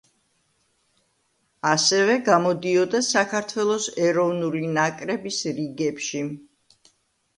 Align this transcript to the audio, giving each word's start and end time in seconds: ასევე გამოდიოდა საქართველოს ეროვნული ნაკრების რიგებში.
ასევე 1.71 2.15
გამოდიოდა 2.31 3.03
საქართველოს 3.09 3.87
ეროვნული 4.07 4.63
ნაკრების 4.81 5.43
რიგებში. 5.61 6.25